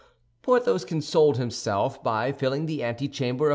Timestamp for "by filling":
2.01-2.65